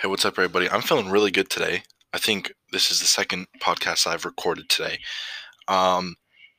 [0.00, 0.66] Hey, what's up, everybody?
[0.70, 1.82] I'm feeling really good today.
[2.14, 4.98] I think this is the second podcast I've recorded today.
[5.68, 6.16] Um,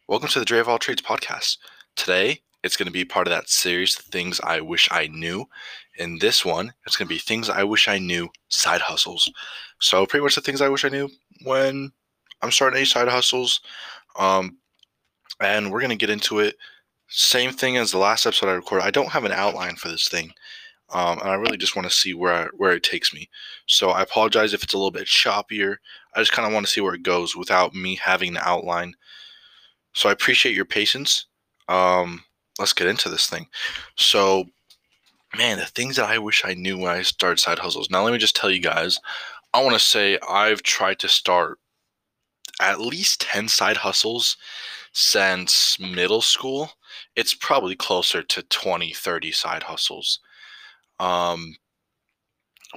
[0.08, 1.58] welcome to the Dre of All Trades podcast.
[1.96, 5.46] Today, it's going to be part of that series, Things I Wish I Knew.
[5.98, 9.28] In this one, it's going to be Things I Wish I Knew Side Hustles.
[9.80, 11.10] So, pretty much the things I wish I knew
[11.44, 11.92] when
[12.44, 13.60] I'm starting any side hustles.
[14.20, 14.60] Um,
[15.40, 16.58] and we're going to get into it.
[17.08, 18.86] Same thing as the last episode I recorded.
[18.86, 20.32] I don't have an outline for this thing.
[20.94, 23.30] Um, and I really just want to see where I, where it takes me.
[23.66, 25.78] So I apologize if it's a little bit choppier.
[26.16, 28.96] I just kind of want to see where it goes without me having the outline.
[29.94, 31.26] So I appreciate your patience.
[31.68, 32.24] Um,
[32.60, 33.48] let's get into this thing.
[33.96, 34.46] So,
[35.38, 37.90] man, the things that I wish I knew when I started side hustles.
[37.90, 39.00] Now, let me just tell you guys.
[39.54, 41.60] I want to say I've tried to start
[42.62, 44.38] at least 10 side hustles
[44.94, 46.72] since middle school.
[47.16, 50.20] It's probably closer to 20, 30 side hustles.
[51.02, 51.56] Um,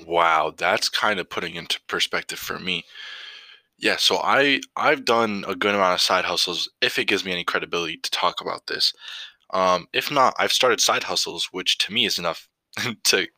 [0.07, 2.85] wow, that's kind of putting into perspective for me.
[3.79, 7.33] Yeah, so I I've done a good amount of side hustles if it gives me
[7.33, 8.93] any credibility to talk about this.
[9.53, 12.49] Um, if not, I've started side hustles, which to me is enough
[13.07, 13.29] to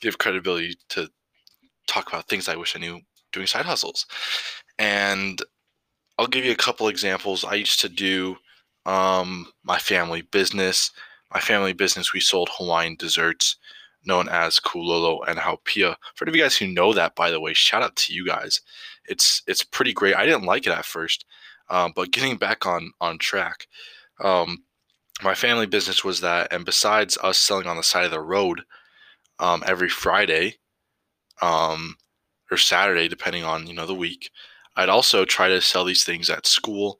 [0.00, 1.08] give credibility to
[1.88, 3.00] talk about things I wish I knew
[3.32, 4.06] doing side hustles.
[4.78, 5.42] And
[6.18, 7.44] I'll give you a couple examples.
[7.44, 8.36] I used to do
[8.86, 10.90] um, my family business.
[11.32, 13.56] My family business, we sold Hawaiian desserts
[14.04, 15.96] known as Kulolo and Haupia.
[16.14, 18.26] For any of you guys who know that, by the way, shout out to you
[18.26, 18.60] guys.
[19.06, 20.16] It's it's pretty great.
[20.16, 21.24] I didn't like it at first,
[21.70, 23.66] um, but getting back on on track,
[24.22, 24.64] um,
[25.22, 26.52] my family business was that.
[26.52, 28.62] And besides us selling on the side of the road
[29.38, 30.56] um, every Friday
[31.40, 31.96] um,
[32.50, 34.30] or Saturday, depending on you know the week,
[34.76, 36.98] I'd also try to sell these things at school.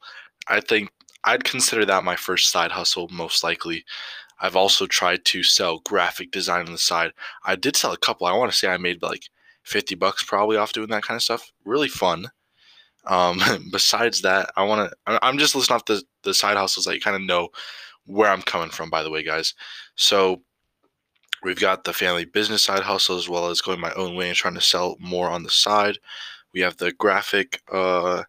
[0.48, 0.90] I think
[1.24, 3.84] I'd consider that my first side hustle, most likely.
[4.42, 7.12] I've also tried to sell graphic design on the side.
[7.44, 8.26] I did sell a couple.
[8.26, 9.30] I want to say I made like
[9.62, 11.52] 50 bucks probably off doing that kind of stuff.
[11.64, 12.26] Really fun.
[13.06, 13.40] Um,
[13.72, 17.00] besides that, I want to, I'm just listing off the, the side hustles that you
[17.00, 17.50] kind of know
[18.04, 19.54] where I'm coming from, by the way, guys.
[19.94, 20.42] So
[21.44, 24.36] we've got the family business side hustle as well as going my own way and
[24.36, 25.98] trying to sell more on the side.
[26.52, 28.24] We have the graphic, uh,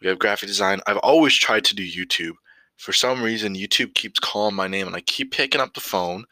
[0.00, 0.80] we have graphic design.
[0.86, 2.36] I've always tried to do YouTube
[2.76, 6.24] for some reason YouTube keeps calling my name and I keep picking up the phone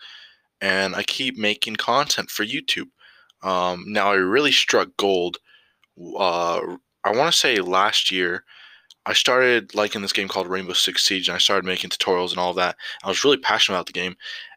[0.60, 2.88] and I keep making content for YouTube.
[3.42, 5.38] Um, now I really struck gold.
[5.98, 6.60] Uh,
[7.04, 8.44] I want to say last year
[9.06, 12.38] I started liking this game called Rainbow Six Siege and I started making tutorials and
[12.38, 12.76] all that.
[13.02, 14.16] I was really passionate about the game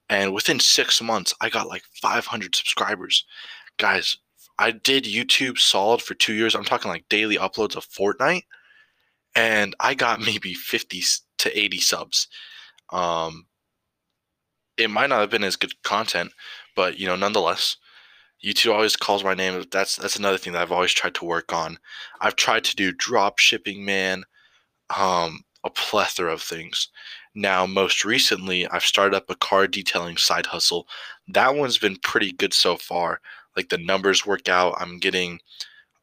[0.09, 3.25] and within six months I got like 500 subscribers.
[3.77, 4.17] Guys,
[4.59, 6.55] I did YouTube solid for two years.
[6.55, 8.43] I'm talking like daily uploads of Fortnite
[9.35, 11.01] and I got maybe 50
[11.39, 12.27] to 80 subs.
[12.91, 13.45] Um,
[14.77, 16.31] it might not have been as good content,
[16.75, 17.77] but you know, nonetheless,
[18.43, 19.63] YouTube always calls my name.
[19.71, 21.79] That's that's another thing that I've always tried to work on.
[22.21, 24.23] I've tried to do drop shipping, man,
[24.95, 26.89] um, a plethora of things.
[27.35, 30.87] Now, most recently, I've started up a car detailing side hustle.
[31.27, 33.21] That one's been pretty good so far.
[33.55, 34.75] Like the numbers work out.
[34.79, 35.39] I'm getting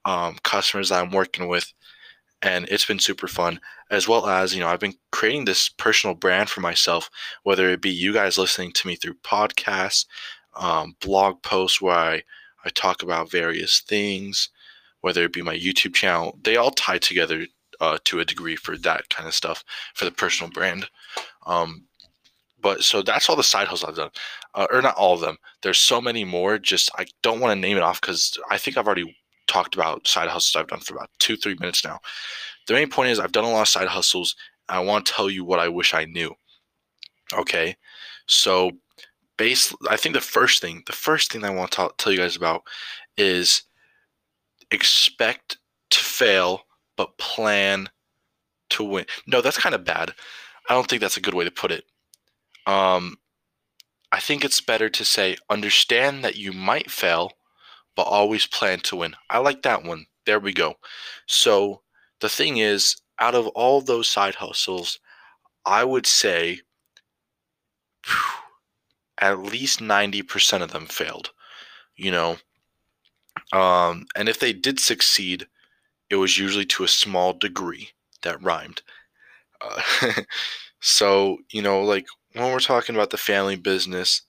[0.05, 1.73] um, customers that I'm working with
[2.45, 3.59] and it's been super fun
[3.91, 7.11] as well as you know i've been creating this personal brand for myself
[7.43, 10.07] whether it be you guys listening to me through podcasts
[10.57, 12.23] um, blog posts where I,
[12.65, 14.51] I talk about various things
[15.01, 17.47] whether it be my youtube channel they all tie together
[17.81, 20.89] uh, to a degree for that kind of stuff for the personal brand
[21.47, 21.87] um,
[22.65, 24.11] but so that's all the side hustles I've done,
[24.55, 25.37] uh, or not all of them.
[25.61, 26.59] There's so many more.
[26.59, 29.15] Just I don't want to name it off because I think I've already
[29.55, 32.01] talked about side hustles I've done for about two, three minutes now.
[32.67, 34.35] The main point is I've done a lot of side hustles.
[34.69, 36.35] I want to tell you what I wish I knew.
[37.33, 37.77] Okay.
[38.27, 38.73] So
[39.37, 42.37] base I think the first thing, the first thing I want to tell you guys
[42.37, 42.65] about
[43.17, 43.63] is
[44.73, 45.59] expect
[45.91, 46.63] to fail,
[46.97, 47.89] but plan
[48.71, 49.07] to win.
[49.27, 50.15] No, that's kind of bad.
[50.69, 51.85] I don't think that's a good way to put it.
[52.67, 53.19] Um,
[54.11, 57.33] I think it's better to say understand that you might fail,
[57.97, 59.17] but always plan to win.
[59.31, 60.07] I like that one.
[60.27, 60.77] There we go.
[61.27, 61.83] So
[62.21, 64.99] the thing is, out of all those side hustles,
[65.67, 66.61] I would say
[68.07, 68.15] whew,
[69.19, 71.33] at least 90% of them failed.
[71.97, 72.39] You know,
[73.53, 75.47] um, and if they did succeed,
[76.11, 77.91] it was usually to a small degree
[78.23, 78.83] that rhymed.
[79.61, 79.83] Uh,
[80.81, 84.23] so, you know, like when we're talking about the family business,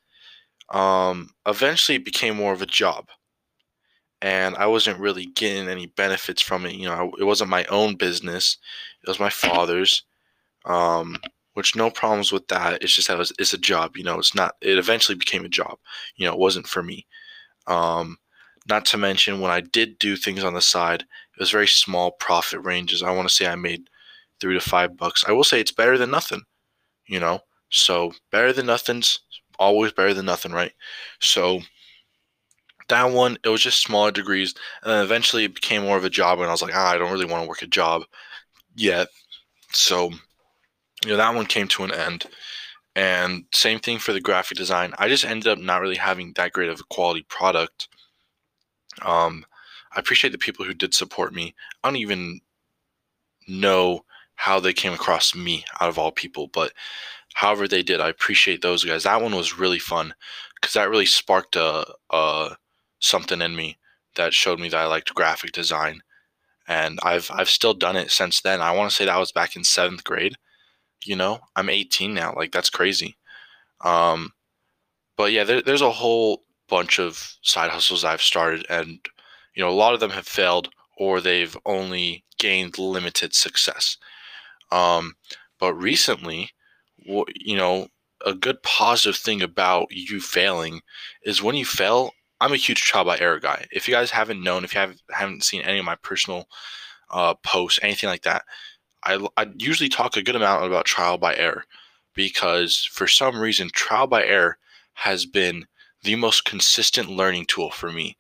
[0.72, 3.10] um, eventually it became more of a job
[4.26, 6.76] and I wasn't really getting any benefits from it.
[6.76, 8.58] You know, it wasn't my own business;
[9.04, 10.04] it was my father's.
[10.66, 11.18] Um,
[11.54, 12.84] which no problems with that.
[12.84, 13.98] It's just that it was, it's a job.
[13.98, 14.56] You know, it's not.
[14.62, 15.78] It eventually became a job.
[16.18, 17.08] You know, it wasn't for me.
[17.68, 18.18] Um,
[18.70, 22.12] Not to mention, when I did do things on the side, it was very small
[22.14, 23.04] profit ranges.
[23.04, 23.90] I want to say I made
[24.40, 25.26] three to five bucks.
[25.28, 26.44] I will say it's better than nothing,
[27.08, 27.42] you know?
[27.70, 29.20] So, better than nothing's
[29.60, 30.74] always better than nothing, right?
[31.20, 31.62] So,
[32.88, 34.54] that one, it was just smaller degrees.
[34.84, 36.40] And then eventually it became more of a job.
[36.40, 38.04] And I was like, ah, I don't really want to work a job
[38.76, 39.08] yet.
[39.72, 40.12] So,
[41.04, 42.26] you know, that one came to an end.
[42.96, 44.94] And same thing for the graphic design.
[44.98, 47.90] I just ended up not really having that great of a quality product.
[49.02, 49.46] Um,
[49.94, 51.56] I appreciate the people who did support me.
[51.84, 52.40] I don't even
[53.48, 54.06] know
[54.36, 56.72] how they came across me out of all people, but
[57.34, 59.04] however they did, I appreciate those guys.
[59.04, 60.14] That one was really fun
[60.56, 62.56] because that really sparked a, a
[63.00, 63.78] something in me
[64.16, 66.02] that showed me that I liked graphic design,
[66.68, 68.62] and I've I've still done it since then.
[68.62, 70.36] I want to say that was back in seventh grade.
[71.06, 72.34] You know, I'm 18 now.
[72.36, 73.18] Like that's crazy.
[73.84, 74.34] Um,
[75.18, 79.00] but yeah, there, there's a whole bunch of side hustles I've started, and
[79.56, 83.98] you know, a lot of them have failed or they've only gained limited success.
[84.72, 85.16] Um,
[85.60, 86.52] but recently,
[86.98, 87.88] you know,
[88.26, 90.82] a good positive thing about you failing
[91.24, 92.12] is when you fail.
[92.42, 93.66] I'm a huge trial by error guy.
[93.72, 96.48] If you guys haven't known, if you have, haven't seen any of my personal
[97.10, 98.44] uh, posts, anything like that,
[99.04, 101.64] I, I usually talk a good amount about trial by error
[102.14, 104.58] because for some reason, trial by error
[104.94, 105.66] has been
[106.04, 108.18] the most consistent learning tool for me.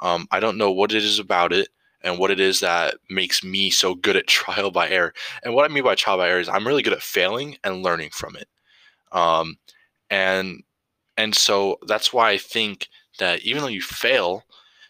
[0.00, 1.68] Um, I don't know what it is about it
[2.02, 5.12] and what it is that makes me so good at trial by error.
[5.42, 7.82] And what I mean by trial by error is I'm really good at failing and
[7.82, 8.48] learning from it.
[9.12, 9.58] Um,
[10.08, 10.62] and
[11.16, 14.44] and so that's why I think that even though you fail,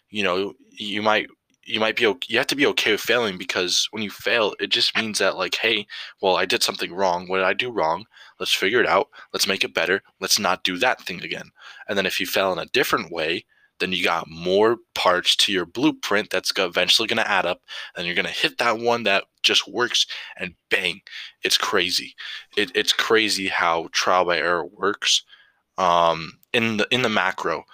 [0.09, 1.27] you know, you might
[1.63, 4.67] you might be you have to be okay with failing because when you fail, it
[4.67, 5.85] just means that like, hey,
[6.21, 7.27] well, I did something wrong.
[7.27, 8.05] What did I do wrong?
[8.39, 9.09] Let's figure it out.
[9.33, 10.01] Let's make it better.
[10.19, 11.51] Let's not do that thing again.
[11.87, 13.45] And then if you fail in a different way,
[13.81, 17.61] then you got more parts to your blueprint that's eventually going to add up
[17.97, 20.05] and you're going to hit that one that just works
[20.37, 21.01] and bang
[21.43, 22.13] it's crazy
[22.55, 25.23] it, it's crazy how trial by error works
[25.79, 27.65] um, in the in the macro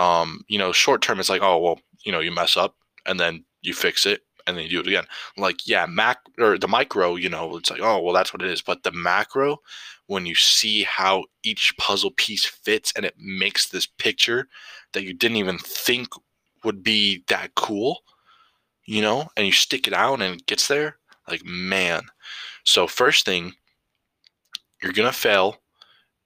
[0.00, 2.74] um, you know short term it's like oh well you know you mess up
[3.06, 5.04] and then you fix it and then you do it again
[5.36, 8.48] like yeah mac or the micro you know it's like oh well that's what it
[8.48, 9.58] is but the macro
[10.10, 14.48] when you see how each puzzle piece fits and it makes this picture
[14.92, 16.08] that you didn't even think
[16.64, 18.00] would be that cool,
[18.86, 20.96] you know, and you stick it out and it gets there,
[21.28, 22.02] like, man.
[22.64, 23.52] So, first thing,
[24.82, 25.58] you're going to fail.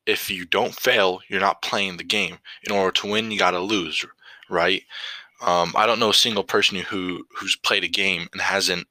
[0.07, 2.39] If you don't fail, you're not playing the game.
[2.63, 4.05] In order to win, you got to lose,
[4.51, 4.83] right?
[5.41, 8.87] Um, I don't know a single person who who's played a game and hasn't,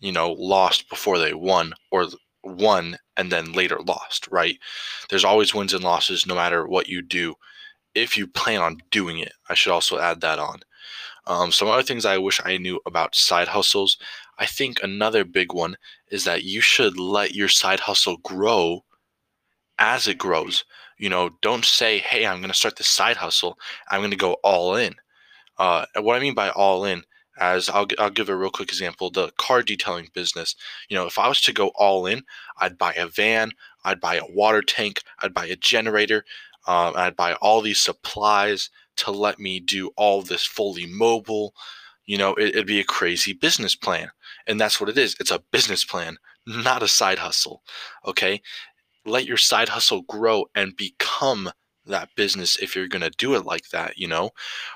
[0.00, 2.06] you know, lost before they won or
[2.44, 4.58] won and then later lost, right?
[5.10, 7.34] There's always wins and losses no matter what you do.
[7.94, 10.60] If you plan on doing it, I should also add that on.
[11.26, 13.96] Um, some other things I wish I knew about side hustles.
[14.38, 15.76] I think another big one
[16.08, 18.84] is that you should let your side hustle grow
[19.82, 20.64] as it grows.
[20.96, 23.58] You know, don't say, hey, I'm going to start this side hustle.
[23.90, 24.94] I'm going to go all in.
[25.58, 27.02] Uh, what I mean by all in
[27.40, 30.54] as I'll, I'll give a real quick example the car detailing business
[30.88, 32.24] you know if i was to go all in
[32.60, 33.52] i'd buy a van
[33.84, 36.24] i'd buy a water tank i'd buy a generator
[36.66, 41.54] um, i'd buy all these supplies to let me do all this fully mobile
[42.04, 44.10] you know it, it'd be a crazy business plan
[44.46, 47.62] and that's what it is it's a business plan not a side hustle
[48.04, 48.42] okay
[49.04, 51.50] let your side hustle grow and become
[51.86, 54.30] that business if you're going to do it like that you know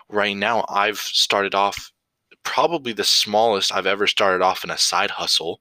[0.09, 1.93] right now i've started off
[2.47, 5.61] probably the smallest I've ever started off in a side hustle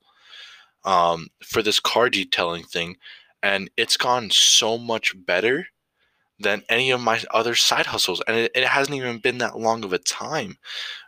[0.85, 2.97] um, for this car detailing thing.
[3.41, 5.67] And it's gone so much better
[6.39, 8.21] than any of my other side hustles.
[8.27, 10.57] And it, it hasn't even been that long of a time.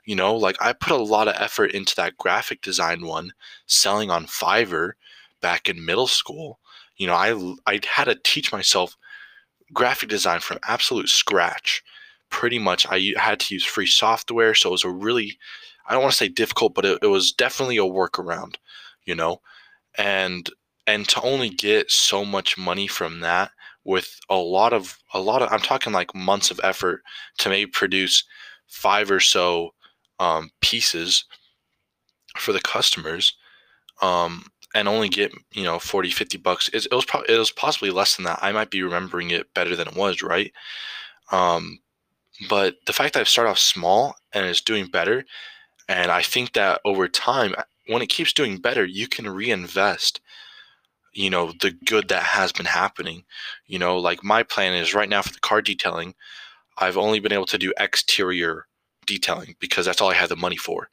[0.03, 3.33] You know, like I put a lot of effort into that graphic design one
[3.67, 4.93] selling on Fiverr
[5.41, 6.59] back in middle school.
[6.97, 8.97] You know, I, I had to teach myself
[9.73, 11.83] graphic design from absolute scratch.
[12.29, 14.53] Pretty much, I had to use free software.
[14.53, 15.37] So it was a really
[15.87, 18.55] I don't want to say difficult, but it, it was definitely a workaround,
[19.05, 19.41] you know,
[19.97, 20.49] and
[20.85, 23.51] and to only get so much money from that
[23.83, 27.01] with a lot of a lot of I'm talking like months of effort
[27.39, 28.23] to maybe produce
[28.67, 29.73] five or so
[30.19, 31.25] um, pieces
[32.37, 33.33] for the customers
[34.01, 34.45] um,
[34.77, 37.91] and only get you know 40 50 bucks it, it was probably it was possibly
[37.91, 40.51] less than that i might be remembering it better than it was right
[41.31, 41.79] um,
[42.49, 45.25] but the fact that i've started off small and it's doing better
[45.87, 47.55] and I think that over time,
[47.87, 50.19] when it keeps doing better, you can reinvest,
[51.13, 53.23] you know, the good that has been happening.
[53.65, 56.15] You know, like my plan is right now for the car detailing,
[56.77, 58.67] I've only been able to do exterior
[59.05, 60.89] detailing because that's all I have the money for,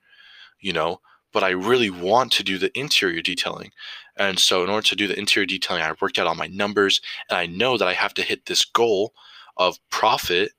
[0.60, 1.00] you know.
[1.34, 3.72] But I really want to do the interior detailing.
[4.16, 7.02] And so, in order to do the interior detailing, I worked out all my numbers
[7.28, 9.12] and I know that I have to hit this goal
[9.58, 10.52] of profit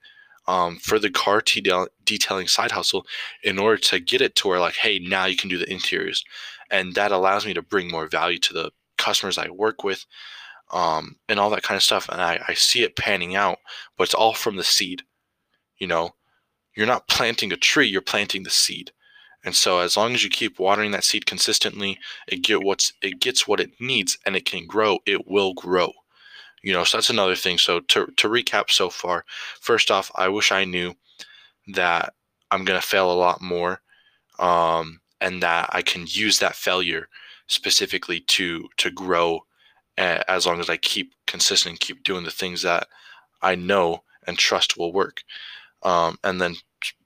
[0.48, 3.08] um, for the car detailing side hustle
[3.44, 6.24] in order to get it to where, like, hey, now you can do the interiors.
[6.70, 10.05] And that allows me to bring more value to the customers I work with
[10.72, 12.10] um, and all that kind of stuff.
[12.10, 13.60] And I, I see it panning out,
[13.98, 15.03] but it's all from the seed.
[15.77, 16.15] You know,
[16.75, 18.91] you're not planting a tree, you're planting the seed.
[19.45, 23.19] And so as long as you keep watering that seed consistently, it get what's it
[23.21, 25.93] gets what it needs and it can grow, it will grow.
[26.63, 27.57] You know, so that's another thing.
[27.59, 29.25] So to to recap so far,
[29.61, 30.95] first off, I wish I knew
[31.73, 32.13] that
[32.51, 33.81] I'm gonna fail a lot more.
[34.39, 37.07] Um, and that I can use that failure
[37.47, 39.41] specifically to to grow
[39.97, 42.87] as long as I keep consistent and keep doing the things that
[43.41, 45.23] I know and trust will work.
[45.83, 46.55] Um, and then,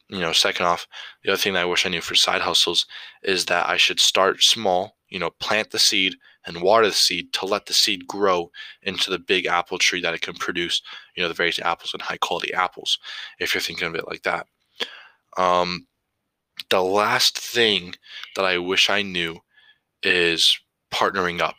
[0.10, 0.88] you know, second off,
[1.24, 2.86] the other thing that I wish I knew for side hustles
[3.24, 7.32] is that I should start small, you know, plant the seed and water the seed
[7.34, 8.50] to let the seed grow
[8.82, 10.82] into the big apple tree that it can produce,
[11.16, 12.98] you know, the various apples and high quality apples,
[13.39, 14.48] if you're thinking of it like that.
[15.38, 15.86] Um,
[16.70, 17.96] the last thing
[18.36, 19.39] that I wish I knew
[20.04, 20.60] is
[20.92, 21.58] partnering up.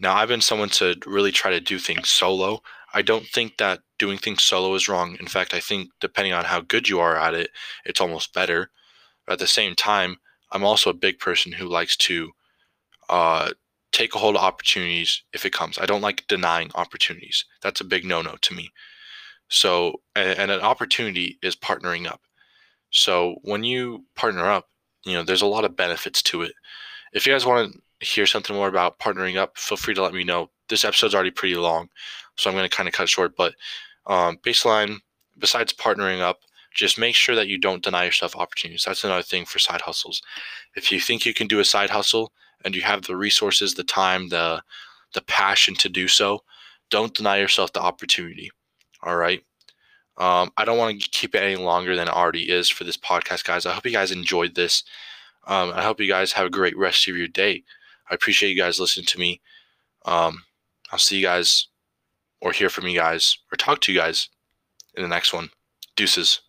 [0.00, 2.62] Now, I've been someone to really try to do things solo.
[2.94, 5.16] I don't think that doing things solo is wrong.
[5.20, 7.50] In fact, I think depending on how good you are at it,
[7.84, 8.70] it's almost better.
[9.26, 10.16] But at the same time,
[10.50, 12.32] I'm also a big person who likes to
[13.08, 13.50] uh,
[13.92, 15.78] take a hold of opportunities if it comes.
[15.78, 17.44] I don't like denying opportunities.
[17.62, 18.70] That's a big no no to me.
[19.48, 22.20] So, and an opportunity is partnering up.
[22.90, 24.68] So, when you partner up,
[25.04, 26.52] you know, there's a lot of benefits to it.
[27.12, 30.14] If you guys want to hear something more about partnering up, feel free to let
[30.14, 30.50] me know.
[30.68, 31.88] This episode's already pretty long,
[32.36, 33.36] so I'm going to kind of cut short.
[33.36, 33.54] But
[34.06, 34.98] um, baseline,
[35.38, 36.40] besides partnering up,
[36.74, 38.84] just make sure that you don't deny yourself opportunities.
[38.84, 40.22] That's another thing for side hustles.
[40.76, 42.32] If you think you can do a side hustle
[42.64, 44.62] and you have the resources, the time, the
[45.14, 46.40] the passion to do so,
[46.90, 48.50] don't deny yourself the opportunity.
[49.02, 49.42] All right.
[50.18, 52.96] Um, I don't want to keep it any longer than it already is for this
[52.96, 53.64] podcast, guys.
[53.64, 54.82] I hope you guys enjoyed this.
[55.46, 57.64] Um, I hope you guys have a great rest of your day.
[58.10, 59.40] I appreciate you guys listening to me.
[60.04, 60.44] Um,
[60.90, 61.68] I'll see you guys
[62.40, 64.28] or hear from you guys or talk to you guys
[64.94, 65.50] in the next one.
[65.96, 66.40] Deuces.